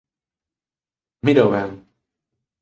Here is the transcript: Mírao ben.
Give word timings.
Mírao 1.25 1.47
ben. 1.55 1.71